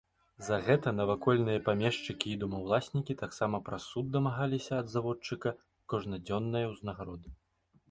[0.45, 5.55] За гэта навакольныя памешчыкі і домаўласнікі таксама праз суд дамагаліся ад заводчыка
[5.97, 7.29] кожнадзённае ўзнагароды.